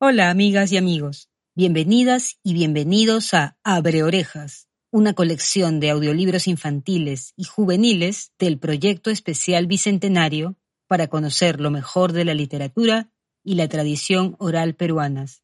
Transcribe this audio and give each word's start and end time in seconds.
Hola 0.00 0.30
amigas 0.30 0.70
y 0.70 0.76
amigos, 0.76 1.28
bienvenidas 1.56 2.38
y 2.44 2.54
bienvenidos 2.54 3.34
a 3.34 3.56
Abre 3.64 4.04
Orejas, 4.04 4.68
una 4.92 5.12
colección 5.12 5.80
de 5.80 5.90
audiolibros 5.90 6.46
infantiles 6.46 7.32
y 7.34 7.42
juveniles 7.42 8.32
del 8.38 8.60
proyecto 8.60 9.10
especial 9.10 9.66
Bicentenario 9.66 10.54
para 10.86 11.08
conocer 11.08 11.60
lo 11.60 11.72
mejor 11.72 12.12
de 12.12 12.24
la 12.24 12.34
literatura 12.34 13.10
y 13.42 13.56
la 13.56 13.66
tradición 13.66 14.36
oral 14.38 14.76
peruanas. 14.76 15.42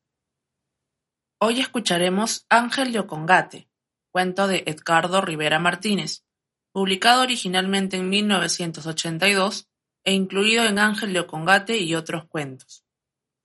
Hoy 1.40 1.58
escucharemos 1.58 2.46
Ángel 2.48 2.92
de 2.92 3.00
Ocongate, 3.00 3.68
cuento 4.12 4.46
de 4.46 4.62
Edgardo 4.66 5.20
Rivera 5.20 5.58
Martínez, 5.58 6.22
publicado 6.70 7.22
originalmente 7.22 7.96
en 7.96 8.08
1982 8.08 9.68
e 10.04 10.12
incluido 10.12 10.64
en 10.64 10.78
Ángel 10.78 11.12
de 11.12 11.18
Ocongate 11.18 11.78
y 11.78 11.96
otros 11.96 12.26
cuentos. 12.26 12.83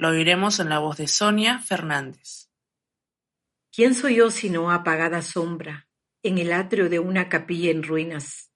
Lo 0.02 0.07
oiremos 0.11 0.61
en 0.61 0.70
la 0.70 0.79
voz 0.79 0.95
de 0.95 1.09
Sonia 1.09 1.59
Fernández. 1.59 2.49
¿Quién 3.70 3.94
soy 3.94 4.16
yo 4.16 4.31
sino 4.31 4.71
apagada 4.71 5.21
sombra 5.21 5.90
en 6.23 6.38
el 6.38 6.53
atrio 6.53 6.88
de 6.90 6.99
una 6.99 7.27
capilla 7.27 7.70
en 7.70 7.84
ruinas, 7.84 8.49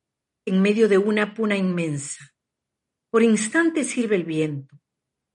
en 0.45 0.61
medio 0.61 0.87
de 0.87 0.98
una 0.98 1.34
puna 1.34 1.57
inmensa? 1.57 2.34
Por 3.11 3.23
instantes 3.23 3.89
sirve 3.89 4.15
el 4.15 4.23
viento, 4.23 4.79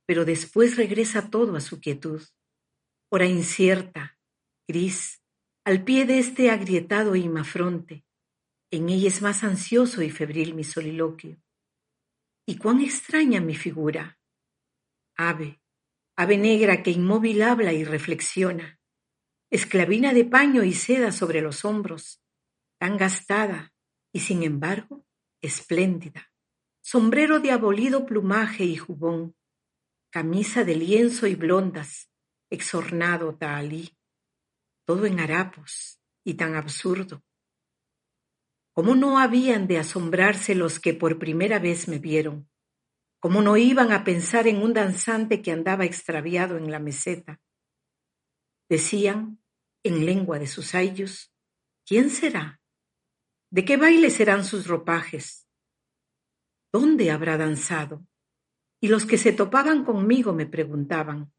pero 0.06 0.24
después 0.24 0.78
regresa 0.78 1.28
todo 1.28 1.56
a 1.56 1.60
su 1.60 1.78
quietud. 1.78 2.22
Hora 3.10 3.26
incierta, 3.26 4.18
gris, 4.66 5.22
al 5.66 5.84
pie 5.84 6.06
de 6.06 6.20
este 6.20 6.50
agrietado 6.50 7.16
imafronte, 7.16 8.06
en 8.70 8.88
ella 8.88 9.08
es 9.08 9.20
más 9.20 9.44
ansioso 9.44 10.00
y 10.00 10.08
febril 10.08 10.54
mi 10.54 10.64
soliloquio. 10.64 11.36
Y 12.46 12.56
cuán 12.56 12.80
extraña 12.80 13.42
mi 13.42 13.54
figura. 13.54 14.18
Ave, 15.14 15.60
ave 16.18 16.36
negra 16.36 16.82
que 16.82 16.90
inmóvil 16.90 17.42
habla 17.42 17.72
y 17.72 17.84
reflexiona, 17.84 18.80
esclavina 19.50 20.12
de 20.12 20.24
paño 20.24 20.64
y 20.64 20.72
seda 20.72 21.12
sobre 21.12 21.40
los 21.40 21.64
hombros, 21.64 22.20
tan 22.76 22.96
gastada 22.96 23.72
y 24.12 24.18
sin 24.18 24.42
embargo 24.42 25.06
espléndida, 25.40 26.32
sombrero 26.80 27.38
de 27.38 27.52
abolido 27.52 28.04
plumaje 28.04 28.64
y 28.64 28.76
jubón, 28.76 29.36
camisa 30.10 30.64
de 30.64 30.74
lienzo 30.74 31.28
y 31.28 31.36
blondas, 31.36 32.10
exornado 32.50 33.36
tahalí, 33.36 33.96
todo 34.84 35.06
en 35.06 35.20
harapos 35.20 36.00
y 36.24 36.34
tan 36.34 36.56
absurdo. 36.56 37.22
¿Cómo 38.72 38.96
no 38.96 39.20
habían 39.20 39.68
de 39.68 39.78
asombrarse 39.78 40.56
los 40.56 40.80
que 40.80 40.94
por 40.94 41.20
primera 41.20 41.60
vez 41.60 41.86
me 41.86 42.00
vieron? 42.00 42.50
¿Cómo 43.20 43.42
no 43.42 43.56
iban 43.56 43.90
a 43.90 44.04
pensar 44.04 44.46
en 44.46 44.62
un 44.62 44.72
danzante 44.72 45.42
que 45.42 45.50
andaba 45.50 45.84
extraviado 45.84 46.56
en 46.56 46.70
la 46.70 46.78
meseta? 46.78 47.40
Decían, 48.68 49.42
en 49.82 50.06
lengua 50.06 50.38
de 50.38 50.46
sus 50.46 50.74
ayos, 50.74 51.32
¿quién 51.84 52.10
será? 52.10 52.60
¿De 53.50 53.64
qué 53.64 53.76
baile 53.76 54.10
serán 54.10 54.44
sus 54.44 54.68
ropajes? 54.68 55.48
¿Dónde 56.72 57.10
habrá 57.10 57.36
danzado? 57.36 58.06
Y 58.80 58.88
los 58.88 59.04
que 59.04 59.18
se 59.18 59.32
topaban 59.32 59.84
conmigo 59.84 60.32
me 60.32 60.46
preguntaban, 60.46 61.32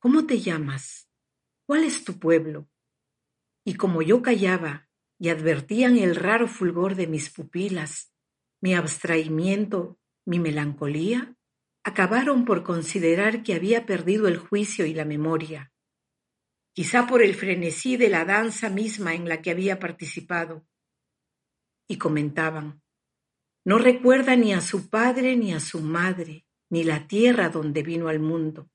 ¿cómo 0.00 0.26
te 0.26 0.40
llamas? 0.40 1.08
¿Cuál 1.66 1.84
es 1.84 2.02
tu 2.02 2.18
pueblo? 2.18 2.68
Y 3.64 3.74
como 3.74 4.02
yo 4.02 4.22
callaba 4.22 4.88
y 5.20 5.28
advertían 5.28 5.98
el 5.98 6.16
raro 6.16 6.48
fulgor 6.48 6.96
de 6.96 7.06
mis 7.06 7.30
pupilas, 7.30 8.12
mi 8.60 8.74
abstraimiento 8.74 9.99
mi 10.26 10.38
melancolía, 10.38 11.36
acabaron 11.82 12.44
por 12.44 12.62
considerar 12.62 13.42
que 13.42 13.54
había 13.54 13.86
perdido 13.86 14.28
el 14.28 14.38
juicio 14.38 14.86
y 14.86 14.94
la 14.94 15.04
memoria, 15.04 15.72
quizá 16.72 17.06
por 17.06 17.22
el 17.22 17.34
frenesí 17.34 17.96
de 17.96 18.08
la 18.08 18.24
danza 18.24 18.70
misma 18.70 19.14
en 19.14 19.28
la 19.28 19.42
que 19.42 19.50
había 19.50 19.78
participado. 19.78 20.66
Y 21.88 21.98
comentaban, 21.98 22.82
no 23.64 23.78
recuerda 23.78 24.36
ni 24.36 24.54
a 24.54 24.60
su 24.60 24.88
padre 24.88 25.36
ni 25.36 25.52
a 25.52 25.60
su 25.60 25.80
madre, 25.80 26.46
ni 26.70 26.84
la 26.84 27.06
tierra 27.06 27.48
donde 27.48 27.82
vino 27.82 28.08
al 28.08 28.20
mundo, 28.20 28.70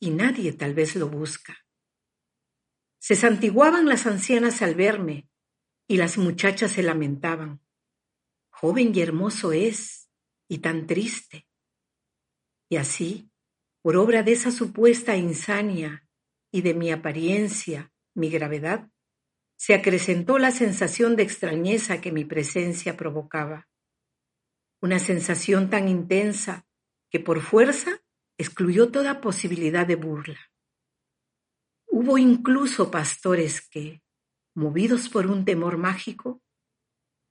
y 0.00 0.10
nadie 0.10 0.52
tal 0.52 0.74
vez 0.74 0.96
lo 0.96 1.08
busca. 1.08 1.56
Se 2.98 3.14
santiguaban 3.14 3.86
las 3.86 4.06
ancianas 4.06 4.60
al 4.60 4.74
verme, 4.74 5.30
y 5.86 5.96
las 5.96 6.18
muchachas 6.18 6.72
se 6.72 6.82
lamentaban. 6.82 7.62
Joven 8.50 8.94
y 8.94 9.00
hermoso 9.00 9.52
es, 9.52 9.97
y 10.48 10.58
tan 10.58 10.86
triste. 10.86 11.46
Y 12.70 12.76
así, 12.76 13.30
por 13.82 13.96
obra 13.96 14.22
de 14.22 14.32
esa 14.32 14.50
supuesta 14.50 15.16
insania 15.16 16.06
y 16.50 16.62
de 16.62 16.74
mi 16.74 16.90
apariencia, 16.90 17.92
mi 18.14 18.30
gravedad, 18.30 18.90
se 19.56 19.74
acrecentó 19.74 20.38
la 20.38 20.50
sensación 20.50 21.16
de 21.16 21.24
extrañeza 21.24 22.00
que 22.00 22.12
mi 22.12 22.24
presencia 22.24 22.96
provocaba. 22.96 23.68
Una 24.80 24.98
sensación 24.98 25.68
tan 25.70 25.88
intensa 25.88 26.66
que 27.10 27.20
por 27.20 27.40
fuerza 27.40 28.00
excluyó 28.38 28.90
toda 28.90 29.20
posibilidad 29.20 29.86
de 29.86 29.96
burla. 29.96 30.38
Hubo 31.88 32.18
incluso 32.18 32.90
pastores 32.90 33.66
que, 33.68 34.02
movidos 34.54 35.08
por 35.08 35.26
un 35.26 35.44
temor 35.44 35.76
mágico, 35.78 36.40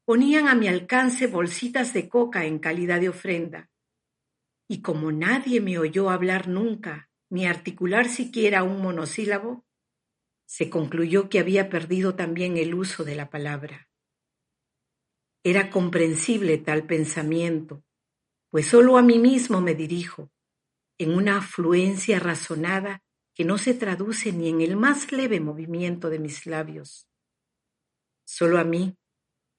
ponían 0.08 0.48
a 0.48 0.56
mi 0.56 0.70
alcance 0.70 1.28
bolsitas 1.28 1.94
de 1.94 2.08
coca 2.08 2.46
en 2.46 2.60
calidad 2.60 3.02
de 3.02 3.10
ofrenda. 3.10 3.70
Y 4.66 4.82
como 4.82 5.12
nadie 5.12 5.60
me 5.60 5.78
oyó 5.80 6.10
hablar 6.10 6.48
nunca, 6.48 7.10
ni 7.30 7.46
articular 7.46 8.08
siquiera 8.08 8.64
un 8.64 8.82
monosílabo, 8.82 9.66
se 10.46 10.70
concluyó 10.70 11.28
que 11.28 11.40
había 11.40 11.68
perdido 11.68 12.16
también 12.16 12.56
el 12.56 12.74
uso 12.74 13.04
de 13.04 13.16
la 13.16 13.30
palabra. 13.30 13.90
Era 15.44 15.70
comprensible 15.70 16.58
tal 16.58 16.86
pensamiento, 16.86 17.84
pues 18.50 18.68
sólo 18.68 18.98
a 18.98 19.02
mí 19.02 19.20
mismo 19.20 19.60
me 19.60 19.76
dirijo, 19.76 20.32
en 20.98 21.16
una 21.18 21.40
afluencia 21.40 22.18
razonada 22.20 23.04
que 23.36 23.44
no 23.44 23.58
se 23.58 23.74
traduce 23.74 24.32
ni 24.32 24.48
en 24.48 24.62
el 24.62 24.78
más 24.78 25.12
leve 25.12 25.42
movimiento 25.42 26.10
de 26.10 26.20
mis 26.20 26.46
labios. 26.46 27.10
Sólo 28.26 28.58
a 28.58 28.64
mí, 28.64 28.98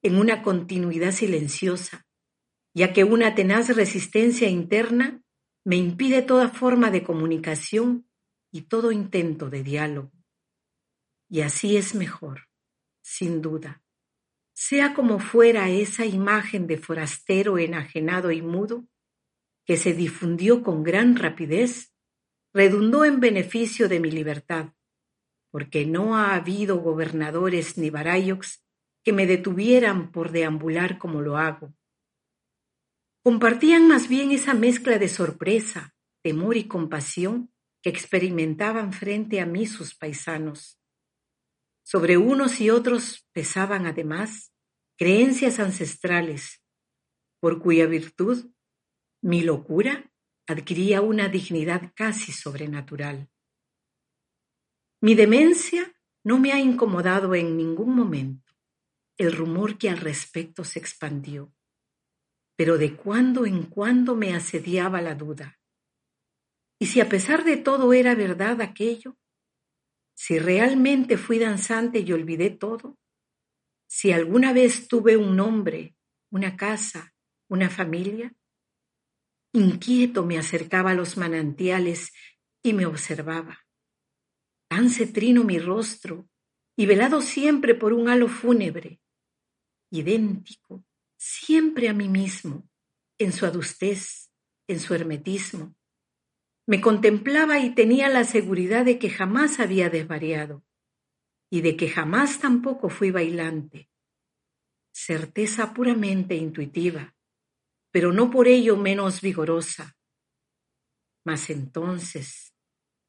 en 0.03 0.16
una 0.19 0.42
continuidad 0.42 1.12
silenciosa, 1.12 2.06
ya 2.75 2.92
que 2.92 3.04
una 3.04 3.34
tenaz 3.34 3.75
resistencia 3.75 4.48
interna 4.48 5.22
me 5.64 5.76
impide 5.76 6.22
toda 6.22 6.48
forma 6.48 6.91
de 6.91 7.03
comunicación 7.03 8.09
y 8.50 8.62
todo 8.62 8.92
intento 8.92 9.50
de 9.50 9.62
diálogo. 9.62 10.12
Y 11.28 11.42
así 11.42 11.76
es 11.76 11.94
mejor, 11.94 12.48
sin 13.03 13.42
duda. 13.42 13.82
Sea 14.54 14.94
como 14.94 15.19
fuera 15.19 15.69
esa 15.69 16.06
imagen 16.06 16.66
de 16.66 16.78
forastero 16.78 17.59
enajenado 17.59 18.30
y 18.32 18.42
mudo, 18.42 18.86
que 19.65 19.76
se 19.76 19.92
difundió 19.92 20.62
con 20.62 20.82
gran 20.82 21.16
rapidez, 21.16 21.92
redundó 22.54 23.04
en 23.04 23.20
beneficio 23.20 23.88
de 23.88 24.00
mi 24.00 24.10
libertad, 24.10 24.72
porque 25.50 25.84
no 25.84 26.16
ha 26.16 26.34
habido 26.34 26.78
gobernadores 26.78 27.76
ni 27.76 27.91
barayoks 27.91 28.65
que 29.09 29.15
me 29.15 29.27
detuvieran 29.27 30.13
por 30.13 30.33
deambular 30.33 30.99
como 30.99 31.23
lo 31.23 31.39
hago. 31.39 31.75
Compartían 33.23 33.89
más 33.89 34.07
bien 34.07 34.33
esa 34.33 34.53
mezcla 34.53 34.99
de 34.99 35.09
sorpresa, 35.09 35.95
temor 36.23 36.59
y 36.59 36.69
compasión 36.69 37.51
que 37.81 37.89
experimentaban 37.89 38.93
frente 38.93 39.41
a 39.41 39.47
mí 39.47 39.65
sus 39.67 39.95
paisanos. 39.95 40.79
Sobre 41.85 42.19
unos 42.19 42.61
y 42.61 42.69
otros 42.69 43.27
pesaban 43.33 43.87
además 43.87 44.53
creencias 44.99 45.59
ancestrales, 45.59 46.63
por 47.41 47.63
cuya 47.63 47.87
virtud 47.87 48.51
mi 49.23 49.41
locura 49.41 50.13
adquiría 50.47 51.01
una 51.01 51.31
dignidad 51.31 51.93
casi 51.95 52.33
sobrenatural. 52.33 53.31
Mi 55.01 55.15
demencia 55.15 55.99
no 56.25 56.39
me 56.39 56.53
ha 56.53 56.61
incomodado 56.61 57.34
en 57.34 57.57
ningún 57.57 57.97
momento 57.97 58.47
el 59.18 59.32
rumor 59.32 59.76
que 59.78 59.91
al 59.91 59.98
respecto 59.98 60.65
se 60.65 60.78
expandió, 60.78 61.53
pero 62.56 62.78
de 62.78 62.94
cuando 62.94 63.47
en 63.47 63.65
cuando 63.65 64.15
me 64.15 64.34
asediaba 64.34 65.03
la 65.03 65.15
duda. 65.15 65.59
¿Y 66.80 66.86
si 66.86 67.00
a 67.00 67.09
pesar 67.09 67.44
de 67.44 67.56
todo 67.56 67.92
era 67.92 68.15
verdad 68.15 68.60
aquello? 68.60 69.18
¿Si 70.16 70.38
realmente 70.38 71.16
fui 71.16 71.38
danzante 71.38 72.00
y 72.00 72.12
olvidé 72.12 72.50
todo? 72.50 72.97
¿Si 73.88 74.12
alguna 74.12 74.53
vez 74.53 74.86
tuve 74.86 75.16
un 75.16 75.36
nombre, 75.36 75.97
una 76.30 76.56
casa, 76.56 77.15
una 77.48 77.70
familia? 77.70 78.34
Inquieto 79.53 80.24
me 80.24 80.38
acercaba 80.38 80.92
a 80.92 80.94
los 80.94 81.16
manantiales 81.16 82.12
y 82.62 82.72
me 82.72 82.86
observaba. 82.86 83.66
Tan 84.68 84.91
cetrino 84.91 85.42
mi 85.42 85.59
rostro 85.59 86.28
y 86.76 86.86
velado 86.86 87.22
siempre 87.22 87.74
por 87.74 87.92
un 87.92 88.09
halo 88.09 88.28
fúnebre, 88.28 89.00
idéntico, 89.91 90.85
siempre 91.17 91.89
a 91.89 91.95
mí 91.95 92.09
mismo, 92.09 92.69
en 93.19 93.33
su 93.33 93.47
adustez, 93.47 94.31
en 94.69 94.81
su 94.81 94.95
hermetismo. 94.95 95.75
Me 96.67 96.81
contemplaba 96.81 97.59
y 97.59 97.75
tenía 97.75 98.09
la 98.09 98.25
seguridad 98.25 98.85
de 98.85 98.99
que 98.99 99.11
jamás 99.11 99.59
había 99.59 99.91
desvariado 99.91 100.65
y 101.51 101.63
de 101.63 101.77
que 101.77 101.89
jamás 101.89 102.41
tampoco 102.41 102.91
fui 102.91 103.11
bailante. 103.11 103.89
Certeza 104.93 105.73
puramente 105.73 106.35
intuitiva, 106.35 107.17
pero 107.91 108.13
no 108.13 108.31
por 108.31 108.49
ello 108.49 108.77
menos 108.77 109.21
vigorosa. 109.21 109.97
Mas 111.25 111.51
entonces, 111.51 112.55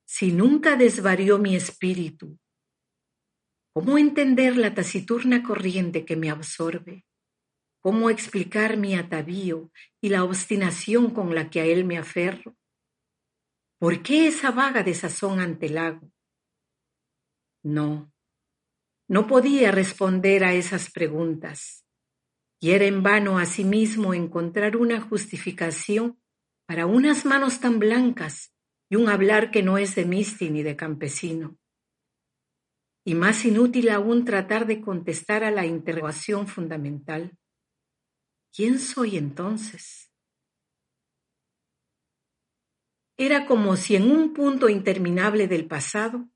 si 0.06 0.32
nunca 0.32 0.76
desvarió 0.76 1.38
mi 1.38 1.56
espíritu, 1.56 2.40
¿cómo 3.74 3.98
entender 3.98 4.58
la 4.58 4.74
taciturna 4.74 5.44
corriente 5.44 6.06
que 6.06 6.16
me 6.16 6.30
absorbe? 6.30 7.06
¿Cómo 7.82 8.10
explicar 8.10 8.78
mi 8.78 8.96
atavío 8.96 9.72
y 10.02 10.10
la 10.10 10.24
obstinación 10.24 11.12
con 11.12 11.34
la 11.34 11.50
que 11.50 11.62
a 11.62 11.66
él 11.66 11.86
me 11.86 11.98
aferro? 11.98 12.58
¿Por 13.80 14.04
qué 14.04 14.28
esa 14.28 14.52
vaga 14.52 14.84
desazón 14.84 15.40
ante 15.40 15.68
el 15.68 15.76
lago? 15.76 16.12
No, 17.64 18.12
no 19.08 19.28
podía 19.28 19.72
responder 19.72 20.44
a 20.44 20.54
esas 20.54 20.92
preguntas, 20.92 21.86
y 22.62 22.72
era 22.72 22.86
en 22.86 23.04
vano 23.04 23.40
a 23.40 23.46
sí 23.46 23.64
mismo 23.64 24.14
encontrar 24.14 24.76
una 24.78 25.02
justificación 25.02 26.22
para 26.68 26.86
unas 26.86 27.26
manos 27.26 27.60
tan 27.60 27.80
blancas 27.80 28.54
y 28.90 28.98
un 28.98 29.10
hablar 29.10 29.52
que 29.52 29.64
no 29.64 29.78
es 29.78 29.96
de 29.96 30.06
misti 30.06 30.50
ni 30.50 30.64
de 30.64 30.76
campesino. 30.76 31.59
Y 33.10 33.16
más 33.16 33.44
inútil 33.44 33.90
aún 33.90 34.24
tratar 34.24 34.68
de 34.68 34.82
contestar 34.82 35.44
a 35.44 35.50
la 35.50 35.66
interrogación 35.66 36.46
fundamental. 36.48 37.36
¿Quién 38.54 38.78
soy 38.78 39.18
entonces? 39.18 40.12
Era 43.18 43.48
como 43.48 43.76
si 43.78 43.96
en 43.96 44.12
un 44.12 44.32
punto 44.34 44.70
interminable 44.70 45.48
del 45.48 45.66
pasado 45.66 46.30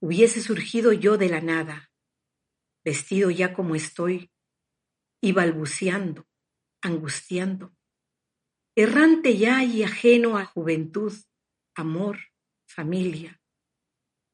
hubiese 0.00 0.40
surgido 0.40 0.92
yo 0.92 1.18
de 1.18 1.28
la 1.28 1.40
nada, 1.40 1.92
vestido 2.84 3.30
ya 3.30 3.54
como 3.54 3.76
estoy, 3.76 4.32
y 5.20 5.30
balbuceando, 5.30 6.26
angustiando, 6.82 7.76
errante 8.74 9.38
ya 9.38 9.62
y 9.62 9.84
ajeno 9.84 10.36
a 10.36 10.46
juventud, 10.46 11.12
amor, 11.76 12.18
familia, 12.66 13.40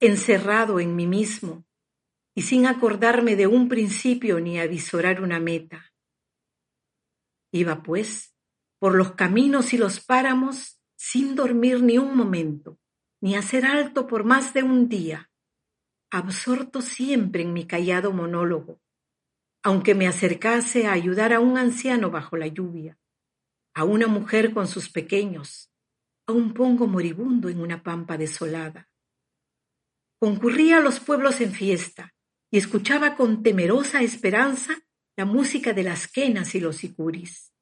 encerrado 0.01 0.81
en 0.81 0.97
mí 0.97 1.07
mismo 1.07 1.65
y 2.35 2.43
sin 2.43 2.67
acordarme 2.67 3.35
de 3.37 3.47
un 3.47 3.69
principio 3.69 4.41
ni 4.41 4.61
avisorar 4.61 5.23
una 5.23 5.41
meta. 5.41 5.93
Iba, 7.53 7.83
pues, 7.83 8.35
por 8.79 8.95
los 8.95 9.13
caminos 9.13 9.73
y 9.73 9.79
los 9.79 10.01
páramos 10.01 10.81
sin 10.97 11.35
dormir 11.35 11.83
ni 11.83 11.99
un 11.99 12.17
momento, 12.17 12.79
ni 13.21 13.35
hacer 13.35 13.65
alto 13.67 14.07
por 14.07 14.25
más 14.25 14.55
de 14.55 14.63
un 14.63 14.89
día, 14.89 15.31
absorto 16.11 16.81
siempre 16.81 17.43
en 17.43 17.53
mi 17.53 17.67
callado 17.67 18.13
monólogo, 18.13 18.81
aunque 19.63 19.95
me 19.95 20.07
acercase 20.07 20.87
a 20.87 20.93
ayudar 20.93 21.33
a 21.33 21.41
un 21.41 21.59
anciano 21.59 22.11
bajo 22.11 22.37
la 22.37 22.47
lluvia, 22.47 22.99
a 23.75 23.85
una 23.85 24.07
mujer 24.07 24.53
con 24.53 24.67
sus 24.67 24.89
pequeños, 24.91 25.73
a 26.27 26.33
un 26.33 26.55
pongo 26.55 26.87
moribundo 26.87 27.49
en 27.49 27.61
una 27.61 27.83
pampa 27.83 28.17
desolada. 28.17 28.88
Concurría 30.21 30.79
a 30.79 30.81
los 30.81 30.99
pueblos 30.99 31.41
en 31.41 31.53
fiesta 31.53 32.15
y 32.51 32.59
escuchaba 32.59 33.17
con 33.17 33.43
temerosa 33.43 34.03
esperanza 34.03 34.77
la 35.17 35.25
música 35.25 35.73
de 35.73 35.83
las 35.83 36.09
quenas 36.09 36.55
y 36.55 36.61
los 36.61 36.77
sicuris, 36.77 37.53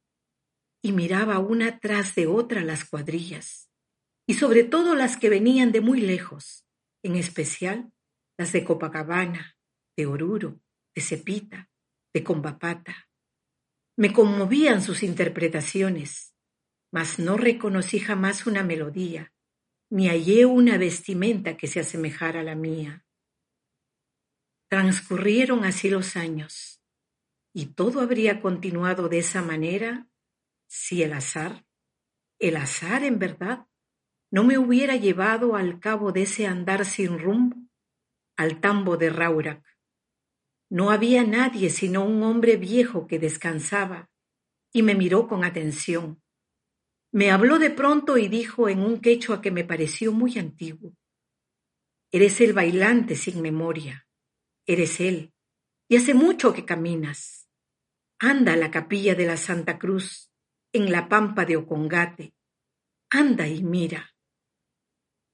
y 0.83 0.93
miraba 0.93 1.39
una 1.39 1.79
tras 1.81 2.15
de 2.15 2.27
otra 2.27 2.63
las 2.63 2.85
cuadrillas, 2.85 3.71
y 4.27 4.35
sobre 4.35 4.65
todo 4.65 4.95
las 4.95 5.17
que 5.17 5.29
venían 5.29 5.73
de 5.73 5.81
muy 5.81 6.01
lejos, 6.01 6.67
en 7.03 7.17
especial 7.17 7.93
las 8.39 8.53
de 8.53 8.65
Copacabana, 8.65 9.57
de 9.97 10.07
Oruro, 10.07 10.61
de 10.95 11.03
Cepita, 11.03 11.71
de 12.15 12.23
Combapata. 12.23 13.09
Me 13.97 14.13
conmovían 14.13 14.83
sus 14.83 15.03
interpretaciones, 15.03 16.35
mas 16.93 17.19
no 17.19 17.37
reconocí 17.37 17.99
jamás 17.99 18.47
una 18.47 18.63
melodía, 18.63 19.33
ni 19.91 20.09
hallé 20.09 20.47
una 20.47 20.79
vestimenta 20.79 21.57
que 21.57 21.67
se 21.67 21.81
asemejara 21.81 22.41
a 22.41 22.45
la 22.45 22.55
mía. 22.55 23.05
Transcurrieron 24.69 25.65
así 25.65 25.89
los 25.89 26.17
años 26.17 26.83
y 27.53 27.67
todo 27.67 28.01
habría 28.01 28.41
continuado 28.41 29.09
de 29.09 29.19
esa 29.19 29.43
manera 29.43 30.09
si 30.67 31.03
el 31.03 31.13
azar, 31.13 31.65
el 32.39 32.57
azar 32.57 33.05
en 33.05 33.19
verdad, 33.19 33.67
no 34.31 34.45
me 34.45 34.59
hubiera 34.59 34.97
llevado 34.97 35.55
al 35.55 35.79
cabo 35.79 36.13
de 36.13 36.23
ese 36.23 36.47
andar 36.47 36.85
sin 36.85 37.19
rumbo 37.19 37.57
al 38.37 38.61
tambo 38.61 38.97
de 38.97 39.11
Raurac. 39.11 39.65
No 40.69 40.91
había 40.91 41.25
nadie 41.25 41.71
sino 41.71 42.05
un 42.05 42.23
hombre 42.23 42.57
viejo 42.57 43.07
que 43.07 43.19
descansaba 43.19 44.11
y 44.73 44.83
me 44.83 44.95
miró 44.95 45.27
con 45.27 45.45
atención. 45.45 46.23
Me 47.13 47.31
habló 47.31 47.59
de 47.59 47.71
pronto 47.71 48.19
y 48.19 48.29
dijo 48.29 48.69
en 48.69 48.81
un 48.81 49.01
quechua 49.01 49.41
que 49.41 49.51
me 49.51 49.65
pareció 49.65 50.13
muy 50.13 50.39
antiguo. 50.39 50.95
Eres 52.13 52.41
el 52.41 52.53
bailante 52.53 53.15
sin 53.15 53.43
memoria. 53.43 54.07
Eres 54.67 55.01
él. 55.01 55.33
Y 55.89 55.97
hace 55.97 56.15
mucho 56.15 56.53
que 56.53 56.65
caminas. 56.65 57.49
Anda 58.19 58.55
a 58.55 58.57
la 58.57 58.71
capilla 58.71 59.15
de 59.15 59.27
la 59.27 59.37
Santa 59.37 59.79
Cruz, 59.79 60.31
en 60.73 60.91
la 60.91 61.09
pampa 61.09 61.45
de 61.45 61.57
Ocongate. 61.57 62.35
Anda 63.11 63.47
y 63.47 63.63
mira. 63.63 64.15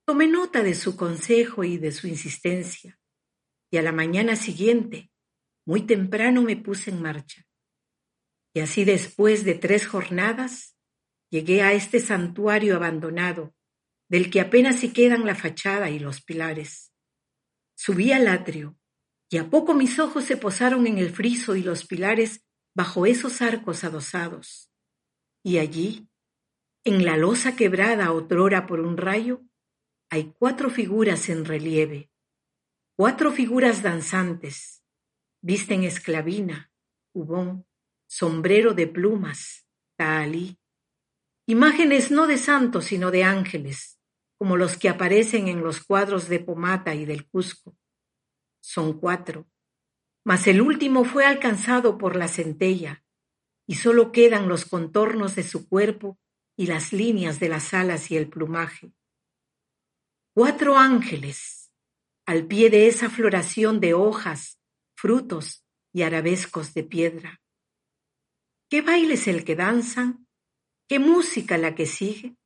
Tomé 0.05 0.27
nota 0.27 0.63
de 0.63 0.75
su 0.75 0.97
consejo 0.97 1.63
y 1.63 1.79
de 1.79 1.93
su 1.93 2.09
insistencia, 2.09 2.99
y 3.71 3.77
a 3.77 3.83
la 3.83 3.93
mañana 3.93 4.35
siguiente, 4.35 5.13
muy 5.65 5.83
temprano 5.83 6.43
me 6.43 6.57
puse 6.57 6.91
en 6.91 7.01
marcha. 7.01 7.47
Y 8.53 8.61
así 8.61 8.85
después 8.85 9.45
de 9.45 9.55
tres 9.55 9.87
jornadas, 9.87 10.72
llegué 11.33 11.63
a 11.63 11.73
este 11.73 11.99
santuario 11.99 12.77
abandonado, 12.77 13.55
del 14.11 14.31
que 14.31 14.43
apenas 14.43 14.81
si 14.81 14.93
quedan 14.93 15.25
la 15.25 15.35
fachada 15.35 15.89
y 15.89 15.99
los 15.99 16.21
pilares. 16.21 16.93
Subí 17.75 18.13
al 18.13 18.29
atrio, 18.29 18.77
y 19.31 19.39
a 19.39 19.49
poco 19.49 19.73
mis 19.73 19.99
ojos 19.99 20.25
se 20.25 20.37
posaron 20.37 20.87
en 20.87 20.99
el 20.99 21.11
friso 21.11 21.57
y 21.57 21.63
los 21.63 21.87
pilares 21.87 22.45
bajo 22.75 23.07
esos 23.07 23.41
arcos 23.41 23.83
adosados. 23.83 24.71
Y 25.43 25.57
allí, 25.57 26.07
en 26.85 27.03
la 27.07 27.17
losa 27.17 27.57
quebrada 27.57 28.13
otrora 28.13 28.67
por 28.67 28.81
un 28.81 28.99
rayo, 28.99 29.41
hay 30.11 30.35
cuatro 30.39 30.69
figuras 30.69 31.31
en 31.31 31.47
relieve, 31.47 32.11
cuatro 32.95 33.33
figuras 33.33 33.81
danzantes, 33.81 34.85
visten 35.41 35.85
esclavina, 35.85 36.71
hubón, 37.15 37.67
sombrero 38.07 38.75
de 38.75 38.87
plumas, 38.87 39.67
tahalí, 39.97 40.59
imágenes 41.53 42.11
no 42.11 42.27
de 42.27 42.39
santos 42.39 42.87
sino 42.87 43.11
de 43.11 43.25
ángeles, 43.25 43.99
como 44.39 44.57
los 44.57 44.77
que 44.77 44.89
aparecen 44.89 45.49
en 45.49 45.63
los 45.63 45.85
cuadros 45.85 46.29
de 46.29 46.41
Pomata 46.41 46.95
y 46.95 47.05
del 47.05 47.29
Cusco. 47.29 47.77
Son 48.61 48.99
cuatro, 48.99 49.47
mas 50.25 50.47
el 50.47 50.61
último 50.61 51.05
fue 51.05 51.27
alcanzado 51.27 51.99
por 51.99 52.17
la 52.17 52.29
centella, 52.29 53.05
y 53.67 53.77
sólo 53.77 54.13
quedan 54.13 54.49
los 54.49 54.65
contornos 54.65 55.35
de 55.35 55.43
su 55.43 55.69
cuerpo 55.69 56.19
y 56.57 56.67
las 56.67 56.93
líneas 56.93 57.39
de 57.39 57.49
las 57.51 57.75
alas 57.75 58.11
y 58.11 58.17
el 58.17 58.29
plumaje. 58.29 58.93
Cuatro 60.35 60.79
ángeles, 60.79 61.71
al 62.27 62.47
pie 62.47 62.71
de 62.71 62.89
esa 62.89 63.11
floración 63.11 63.79
de 63.79 63.93
hojas, 63.93 64.59
frutos 64.97 65.65
y 65.93 66.03
arabescos 66.03 66.73
de 66.73 66.85
piedra. 66.85 67.43
¿Qué 68.71 68.81
baile 68.81 69.15
es 69.15 69.29
el 69.29 69.45
que 69.45 69.55
danzan? 69.55 70.27
¿Qué 70.93 70.99
música 70.99 71.57
la 71.57 71.75
que 71.75 71.87
sigue? 71.87 72.37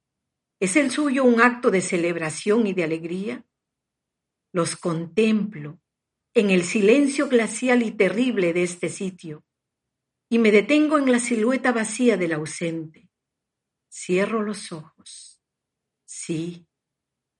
¿Es 0.60 0.76
el 0.76 0.92
suyo 0.92 1.24
un 1.24 1.40
acto 1.40 1.72
de 1.72 1.80
celebración 1.80 2.68
y 2.68 2.74
de 2.74 2.84
alegría? 2.84 3.44
Los 4.52 4.76
contemplo 4.76 5.80
en 6.32 6.50
el 6.50 6.62
silencio 6.62 7.28
glacial 7.28 7.82
y 7.82 7.90
terrible 7.90 8.52
de 8.52 8.62
este 8.62 8.88
sitio, 8.88 9.44
y 10.28 10.38
me 10.38 10.52
detengo 10.52 10.96
en 10.96 11.10
la 11.10 11.18
silueta 11.18 11.72
vacía 11.72 12.16
del 12.16 12.34
ausente. 12.34 13.10
Cierro 13.90 14.40
los 14.44 14.70
ojos. 14.70 15.42
Sí, 16.04 16.68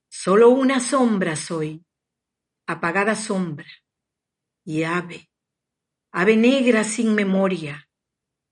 solo 0.08 0.50
una 0.50 0.80
sombra 0.80 1.36
soy, 1.36 1.86
apagada 2.66 3.14
sombra, 3.14 3.70
y 4.64 4.82
ave, 4.82 5.30
ave 6.10 6.36
negra 6.36 6.82
sin 6.82 7.14
memoria, 7.14 7.85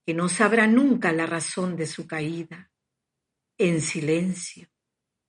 que 0.07 0.15
no 0.15 0.29
sabrá 0.29 0.67
nunca 0.67 1.13
la 1.13 1.27
razón 1.27 1.77
de 1.77 1.87
su 1.87 2.07
caída, 2.07 2.71
en 3.59 3.81
silencio, 3.81 4.69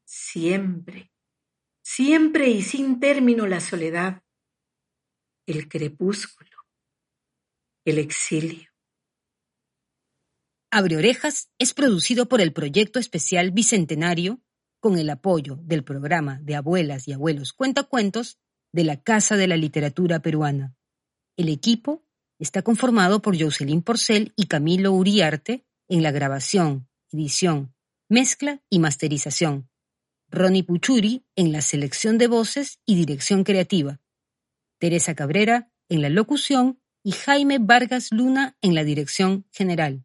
siempre, 0.04 1.12
siempre 1.84 2.50
y 2.50 2.62
sin 2.62 3.00
término 3.00 3.48
la 3.48 3.60
soledad, 3.60 4.24
el 5.46 5.70
crepúsculo, 5.70 6.58
el 7.86 8.00
exilio. 8.00 8.70
Abre 10.72 10.98
Orejas 10.98 11.50
es 11.58 11.74
producido 11.74 12.28
por 12.28 12.42
el 12.42 12.52
Proyecto 12.52 13.00
Especial 13.00 13.52
Bicentenario 13.52 14.42
con 14.82 14.98
el 14.98 15.10
apoyo 15.10 15.58
del 15.62 15.84
programa 15.84 16.40
de 16.42 16.56
abuelas 16.56 17.08
y 17.08 17.14
abuelos 17.14 17.54
cuentacuentos 17.54 18.40
de 18.74 18.84
la 18.84 19.02
Casa 19.02 19.38
de 19.38 19.48
la 19.48 19.56
Literatura 19.56 20.20
Peruana. 20.20 20.76
El 21.38 21.50
equipo 21.50 22.05
está 22.40 22.62
conformado 22.62 23.22
por 23.22 23.40
Jocelyn 23.40 23.82
Porcel 23.82 24.34
y 24.36 24.48
Camilo 24.48 24.92
Uriarte 24.92 25.66
en 25.88 26.04
la 26.04 26.12
grabación, 26.12 26.88
edición, 27.12 27.74
mezcla 28.10 28.62
y 28.70 28.80
masterización. 28.80 29.70
Ronnie 30.30 30.64
Puchuri 30.64 31.26
en 31.36 31.52
la 31.52 31.62
selección 31.62 32.18
de 32.18 32.28
voces 32.28 32.80
y 32.86 32.96
dirección 32.96 33.44
creativa. 33.44 34.00
Teresa 34.80 35.16
Cabrera 35.16 35.72
en 35.90 36.02
la 36.02 36.10
locución 36.10 36.82
y 37.04 37.12
Jaime 37.12 37.60
Vargas 37.60 38.10
Luna 38.12 38.58
en 38.62 38.76
la 38.76 38.84
dirección 38.84 39.46
general. 39.52 40.04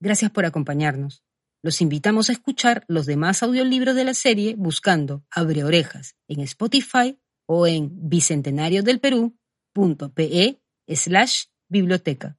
Gracias 0.00 0.30
por 0.30 0.46
acompañarnos. 0.46 1.22
Los 1.62 1.82
invitamos 1.82 2.30
a 2.30 2.32
escuchar 2.32 2.84
los 2.88 3.04
demás 3.04 3.42
audiolibros 3.42 3.94
de 3.94 4.04
la 4.04 4.14
serie 4.14 4.54
buscando 4.56 5.26
Abre 5.30 5.62
Orejas 5.64 6.16
en 6.26 6.40
Spotify 6.40 7.20
o 7.46 7.66
en 7.66 7.90
bicentenariodelperú.pe 8.08 10.62
slash 10.86 11.44
biblioteca. 11.70 12.36